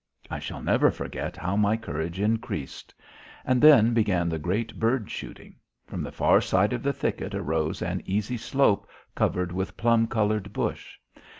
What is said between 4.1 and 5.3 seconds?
the great bird